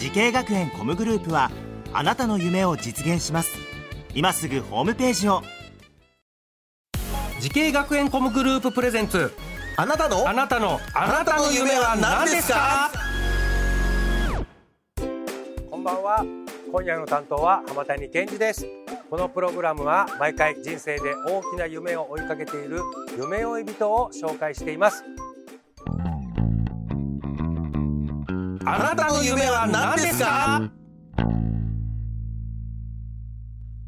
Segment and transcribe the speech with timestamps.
[0.00, 1.50] 滋慶学園 COMグループは
[1.92, 3.50] あなたの夢を実現します。
[4.14, 5.42] 今すぐホームページを。
[7.38, 9.30] 滋慶学園 COMグループプレゼンツ。
[9.76, 10.26] あなたの？
[10.26, 10.80] あなたの。
[10.94, 12.90] あなたの夢は何ですか？
[15.70, 16.24] こんばんは。
[16.72, 18.66] 今夜の担当は浜谷健司です。
[19.10, 22.80] このプログラムは毎回人生で大きな夢を追いかけている
[23.18, 25.04] 夢追い人を紹介しています
[28.72, 30.70] あなたの夢は何ですか？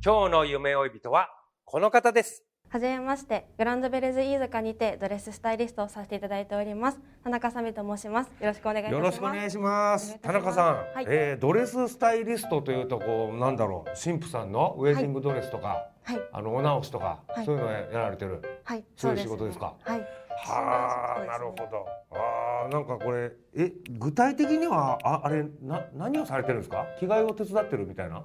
[0.05, 1.29] 今日の夢追い人は
[1.65, 2.43] この方です。
[2.69, 6.99] はじめまして、グランドベルズ飯塚にてドレススタイリストをさせていただいております。
[7.23, 8.33] 田中さみと申します。
[8.41, 9.11] よろしくお願いしよます。
[9.11, 10.19] ろしくお願いします。
[10.19, 11.07] 田中さん、はい。
[11.09, 17.47] えードレススタイリストというとこうなんだろう神父さんのウェディングドレスとか、はい、あのお直しとか、はい。
[17.47, 18.43] そういうのをやられてる。
[18.65, 19.75] はい、そういう仕事ですか？
[19.85, 20.01] はい。
[20.45, 21.87] はあ、なるほど。
[22.11, 22.17] あ
[22.65, 26.87] あ、なんかこれ、え、具体的には、あ、あれ、な、何をされてるんですか？
[26.99, 28.23] 着替えを手伝ってるみたいな？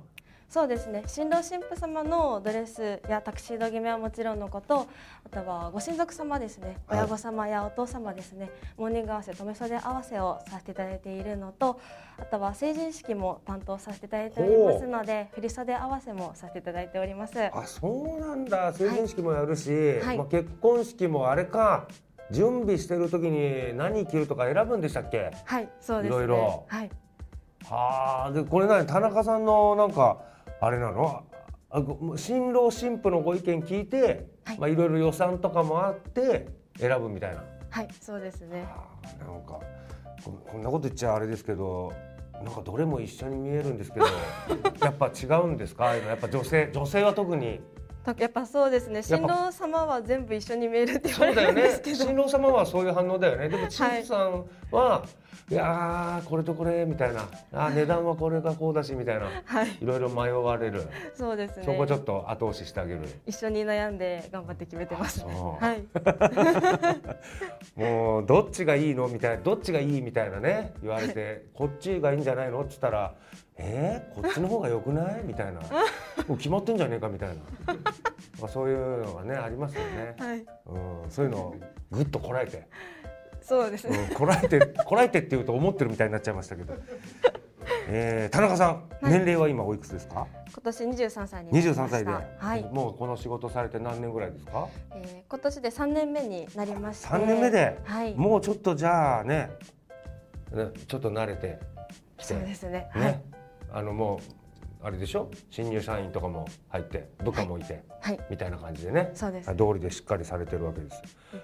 [0.50, 1.04] そうですね。
[1.08, 4.88] 新郎新婦様のドレスやタクシード決めはもちろんのこと、
[5.26, 6.78] あとはご親族様ですね。
[6.88, 8.50] はい親御様やお父様ですね。
[8.78, 11.82] モーニング合わせ、留め袖合わせをさせていただいているのと、
[12.18, 17.38] あとは成人式も担当させていただいておりますので、振り袖合わせもさせていただいております。
[17.38, 18.72] あ、そうなんだ。
[18.72, 21.90] 成人式もやるし、はいまあ、結婚式もあれか。
[22.32, 25.32] 準備してる時に何着るとか選ぶんでしたっけ？
[25.46, 26.16] はい、そうですね。
[26.16, 26.90] いろいろはい。
[27.70, 30.20] はあ、で、これ何、田中さんの、なんか、
[30.62, 31.24] あれなの？
[32.16, 37.44] 新郎新婦のご意見聞いて、はいまあいろいろ予算とかもあって選ぶみたいな。
[37.70, 38.66] はい、そうですね。
[38.70, 39.60] あーなんか
[40.24, 41.92] ここんなこと言っちゃあれですけど
[42.34, 44.06] なんかどれも一緒に見えるんですけど
[44.82, 45.94] やっぱ違うんですか？
[45.96, 47.77] やっぱ女性女性は特にた
[48.18, 49.04] やっぱそうですね。
[49.04, 52.06] 新ぱ郎様は全部一緒に見えるって言われそうだよねるんですけど。
[52.06, 57.22] 新郎様はそういう反応だよねでも陳婦さんは、い、やーこれとこれみたいな。
[57.54, 59.30] あー値段はこれがこうだしみたいな。
[59.46, 60.88] はい、いろいろ迷われる。
[61.16, 61.66] そうですね。
[61.66, 63.02] そこちょっと後押ししてあげる。
[63.26, 65.24] 一緒に悩んで頑張って決めてます。
[65.26, 65.88] はい。
[67.80, 69.08] もうどっちがいいの？
[69.08, 69.44] みたいな。
[69.44, 72.62] どっちがいいみたいなね言われてこっちがいいんじゃないの？
[72.62, 73.14] って言ったら
[73.60, 75.22] えー、こっちの方が良くない？
[75.24, 75.62] みたいな。
[76.28, 77.08] もう決まってんじゃねえか？
[77.10, 77.36] みたいな。
[78.40, 80.46] まあそういうのがねありますよね、はい。
[80.68, 81.56] うん、そういうのを
[81.92, 82.62] ぐっとこらえて、う
[83.48, 84.10] そうですね。
[84.12, 86.74] ん、こらえてこらえてっていうと思ってるみたいになっちゃいましたけど、
[87.88, 90.28] えー、田中さん、年齢は今おいくつですか？
[90.52, 91.84] 今年二十三歳になりました。
[91.84, 92.64] 23歳で、はい。
[92.74, 94.68] もうこの仕事されて何年ぐらいですか？
[94.96, 97.08] えー、今年で三年目になりまして。
[97.08, 98.14] 3年目で、はい。
[98.16, 99.50] もうちょっとじゃあね
[100.52, 101.58] ねちょっと慣れて
[102.18, 102.90] きてそうですね。
[102.96, 103.22] ね、はい。
[103.72, 104.20] あのもう
[104.84, 105.30] あれでしょ？
[105.50, 108.20] 新入社員とかも入って部下もいて、はい。
[108.30, 109.56] みたいな感じでねそうです。
[109.56, 111.02] 道理でしっかりされてるわけです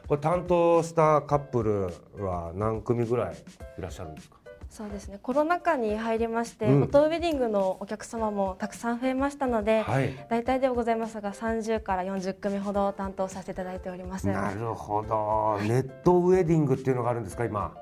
[0.07, 3.35] これ担当したカップルは何組ぐらい
[3.77, 4.37] いらっしゃるんですか？
[4.69, 5.19] そうですね。
[5.21, 9.81] コロナ禍に入りまして、うんフォトウェディングのお客様もたくさん増えましたので。
[9.83, 14.25] はい大体ではございますが、30から40組ほど担当させていただいております。
[14.27, 17.75] なるほど、ネットウェディングっていうのがあるんですか今？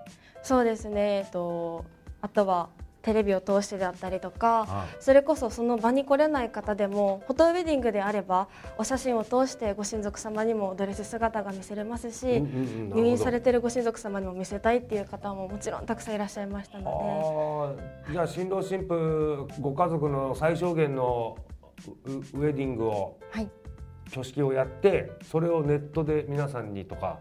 [0.43, 1.19] そうですね。
[1.19, 1.85] えっと、
[2.21, 2.67] あとは
[3.01, 4.65] テレビを通してであったりとか。
[4.69, 8.47] あそれこそその場に来れない方でもフォトウェディングであれば
[8.77, 17.75] お写真を通してご親族様にもドレス姿が見せれますし、うんうんうん入院されてるご親族様にも見せたいっていう方ももちろんたくさんいらっしゃいましたの
[18.07, 21.37] あーじゃあ新郎新婦ご家族の最小限の
[22.05, 23.49] ウウェディングをで、はい、
[24.09, 27.17] 挙式をやってそれをネットで皆さんにとか、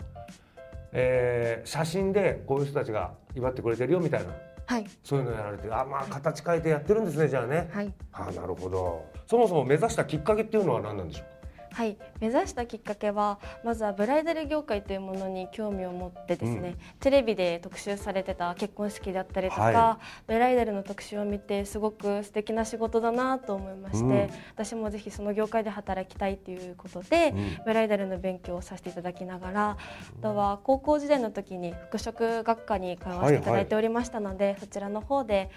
[0.93, 4.33] えー写真でこういう人たちが祝ってくれてるよみたいな
[4.71, 7.69] はい、そういうのやられてあまあ形変えてやってるんですねじゃあね。
[7.73, 9.05] はい、あーなるほど。
[9.27, 11.40] そもそも目指したきっかけっていうのは何なんでしょう？
[11.73, 24.31] はい、目指したきっかけはまずはブライダル業界というものに興味を持ってですね、テレビで特集されてた結婚式だったりとか、はブライダルの特集を見てすごく素敵な仕事だなと思いまして、うん。
[24.55, 27.65] 私もぜひその業界で働きたいということで、うん。
[27.65, 35.51] ブライダルの勉強をさせていただきながらあとは高校時代の時に服飾学科に通わせていただいておりましたので、そちらの方で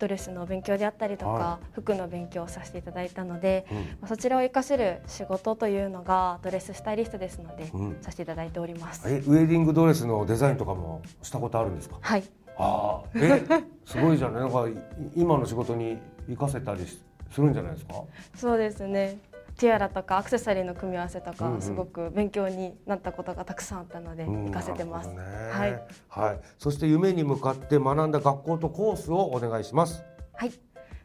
[0.00, 3.76] ドレスの勉強であったりとか、は服の勉強をさせていただいたので、うん。
[3.76, 7.96] まあそちらを活かせる仕事というのがドレススタイリストですので、うん。
[8.00, 9.02] させていただいております。
[9.06, 11.98] えウェディングドレスのデザインとかもしたことあるんですか？
[12.00, 12.24] はい、
[12.56, 13.42] ああえ
[13.84, 14.40] すごいじゃない。
[14.42, 14.72] なんかい
[15.14, 16.98] 今の仕事に活かせたりし
[17.30, 17.94] するんじゃないですか？
[18.34, 19.18] そうですね
[19.60, 24.50] ティアラとかアクセサリーの組み合わせとか、すごく勉強になったことがたくさんあったのでうん。
[24.50, 25.16] 活かせてます、ね。
[25.52, 25.82] はい。
[26.08, 30.02] はい、そして夢に向かって学んだ学校とコースをお願いします。
[30.34, 30.52] はい。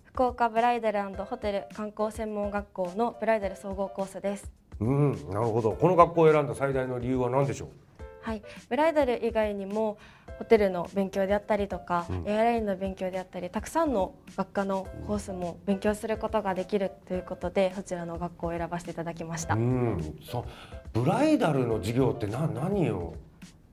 [0.05, 4.49] 福岡ブライダルホテル観光専門学校のブライダル総合コースです。
[4.79, 5.29] うん。
[5.29, 5.73] なるほど。
[5.73, 7.69] この学校を選んだ最大の理由は何でしょう？
[8.21, 9.97] はい、ブライダル以外にも
[10.37, 12.23] ホテルの勉強であったりとか、うん。
[12.25, 20.19] エアラインの勉強であったりたくさんの学科のコースも勉強することができるということでそちらの学校を選ばせていただきました、うん。
[20.23, 20.45] そう。
[20.93, 23.15] ブライダルの授業ってな何を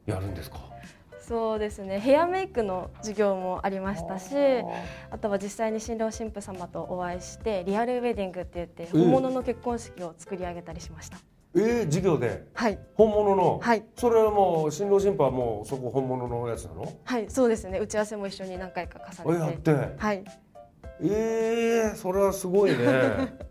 [0.07, 0.59] やるんですか？
[1.21, 2.01] そうですね。
[2.01, 4.35] ヘアメイクの授業もありましたし
[5.11, 11.19] あとは実際に新郎新婦様とお会いしてリアルウェディングって言って本物の結婚式を作り上げたりしました、
[11.55, 12.47] えー、授業で？
[12.55, 12.79] はい。
[12.95, 13.85] 本物の、はい。
[13.97, 16.93] それはもう新郎新婦はもうそこ本物のやつなの？
[17.05, 17.79] はいそうですね。
[17.79, 19.59] 打ち合わせも一緒に何回か重ねえやって。
[19.75, 20.25] てはい。
[21.03, 22.79] えー、それはすごいね。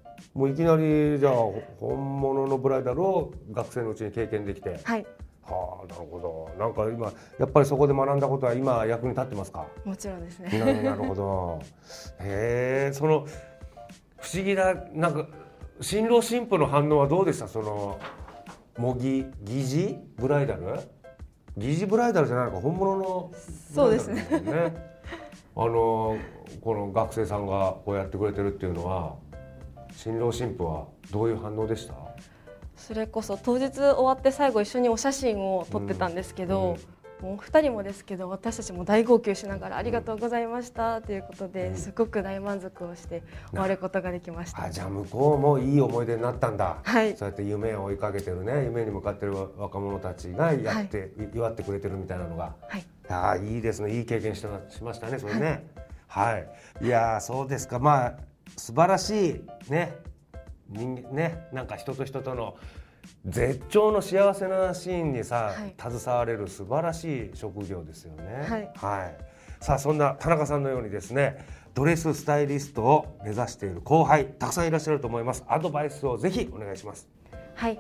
[0.34, 4.80] もういきなりじゃあほ本物のブライダルを学生のうちに経験できて。
[4.84, 5.06] はい。
[5.44, 6.50] はあなるほど。
[6.58, 9.66] なんか今やっぱりそこで学んだことは今役に立ってますか？
[9.86, 10.84] もちろんですね。
[10.84, 11.60] ななるほど。
[12.20, 13.26] へえその
[14.18, 15.28] 不思議ななんか
[15.82, 17.48] 新郎新婦の反応はどうでした？
[17.48, 18.00] その
[18.78, 20.00] 模擬疑似？
[20.16, 20.80] ブライダル？
[21.58, 21.86] 疑似？
[21.88, 22.62] ブライダルじゃないのか？
[22.62, 23.32] 本物の
[23.74, 24.92] ブライダルなんだよね。
[25.56, 26.18] あの
[26.62, 29.16] この学生さんがこうやってくれてるっていうのは
[29.94, 31.96] 新郎新婦はどういう反応でした？
[32.78, 36.78] それこそ当日終わって最後一緒にお写真を撮ってたんですけど、
[37.22, 44.64] もう2人もですけど私たちも大号泣しながら「ありがとうございました」ということですごく大満足をして終わることができました。
[44.64, 47.16] あじゃあ向こうもいい思い出になったんだ、はい。
[47.16, 48.64] そうやって夢を追いかけてるね。
[48.66, 52.56] 夢に向かってる若者たちがやって、祝ってくれてるみたいなのが。
[52.68, 52.86] はい。
[53.10, 53.98] ああいいですね。
[53.98, 55.68] いい経験したしましたねそれね。
[56.08, 56.48] はい、
[56.82, 57.80] い、やーそうですか。
[57.80, 58.14] まあ
[58.58, 59.96] 素晴らしいね。
[60.70, 61.48] 人間ね。
[61.52, 62.56] なんか人と人との
[63.26, 65.76] 絶頂の幸せなシーンにさ、はい。
[65.78, 68.72] 携われる素晴らしい職業ですよね。
[68.76, 69.18] はい。
[69.60, 71.46] さあそんな田中さんのようにですね
[71.76, 75.44] ドレススタイリストを目指している後輩たくさんいらっしゃると思います。
[75.48, 77.08] アドバイスをぜひお願いします。
[77.56, 77.80] はい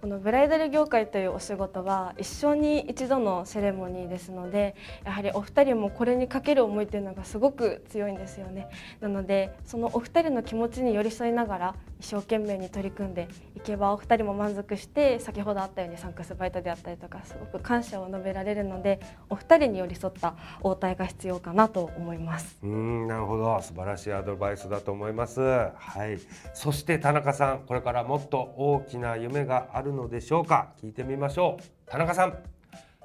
[0.00, 4.74] このブライダル業界というお仕事は一生に一度のセレモニーですので
[5.04, 8.70] やはりお二人もこれにかける思いというのがすごく強いんですよね。
[9.00, 22.58] なのでそのお二人の気持ちに寄り添いながら一生懸命に取り組んでいけばお二人も満足して先ほどあったようにサンクスバイトであったりとかすごく感謝を述べられるのでお二人に寄り添った応対が必要かなと思います。
[22.62, 23.60] うんなるほど。
[23.60, 25.40] 素晴らしいアドバイスだと思います。
[25.42, 25.70] は
[26.10, 26.18] い。
[26.54, 30.72] そして田中さんこれからもっと大きな夢があるのでしょうか？
[30.82, 31.62] 聞いてみましょう。
[31.86, 32.38] 田中さん。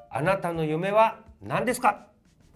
[0.09, 2.07] あなたの夢は何ですか？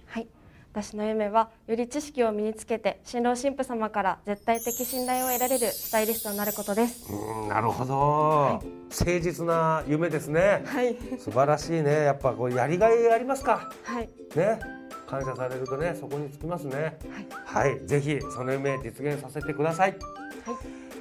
[0.06, 0.28] はい。
[0.72, 7.12] 私の夢はより知識を身につけて新郎新婦様から絶対的信頼を得られるスタイリストになることです。
[7.12, 10.64] うーんなるほど、誠実な夢ですね。
[10.66, 10.96] はい。
[11.18, 12.04] 素晴らしいね。
[12.04, 13.72] やっぱこうやりがいありますか？
[13.84, 14.10] はい。
[14.36, 14.60] ね。
[15.08, 17.00] 感謝されるとねそこにつきますね。
[17.46, 19.98] はい、ぜひその夢実現させてください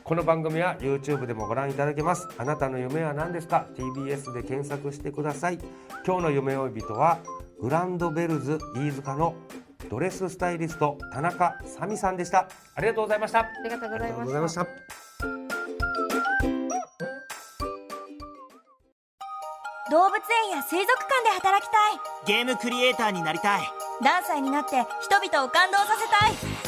[0.08, 2.26] この番組は YouTube でもご覧いただけます。
[2.38, 5.58] あなたの夢は何ですか？TBS で検索してください。
[6.06, 7.18] 今日の夢追い人は
[7.60, 9.34] グランドベルズ飯塚の
[9.90, 12.48] ドレススタイリスト田中さみさんでした。
[12.74, 13.40] ありがとうございました。
[13.40, 14.64] ありがとうございましした。
[14.64, 14.70] た
[19.90, 22.34] 動物園や水族館で働きたい。
[22.34, 23.60] ゲームクリエイターになりたい。
[24.00, 24.70] 何歳になって
[25.02, 26.67] 人々を感動させたい